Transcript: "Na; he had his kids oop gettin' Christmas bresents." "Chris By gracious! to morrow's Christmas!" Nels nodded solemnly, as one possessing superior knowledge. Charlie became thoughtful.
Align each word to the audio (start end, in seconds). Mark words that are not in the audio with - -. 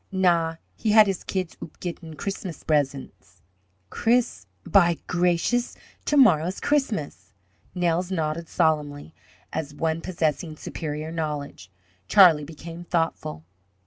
"Na; 0.11 0.55
he 0.75 0.93
had 0.93 1.05
his 1.05 1.23
kids 1.23 1.55
oop 1.61 1.79
gettin' 1.79 2.15
Christmas 2.15 2.63
bresents." 2.63 3.43
"Chris 3.91 4.47
By 4.65 4.97
gracious! 5.05 5.75
to 6.05 6.17
morrow's 6.17 6.59
Christmas!" 6.59 7.33
Nels 7.75 8.09
nodded 8.09 8.49
solemnly, 8.49 9.13
as 9.53 9.75
one 9.75 10.01
possessing 10.01 10.55
superior 10.57 11.11
knowledge. 11.11 11.71
Charlie 12.07 12.45
became 12.45 12.83
thoughtful. 12.83 13.45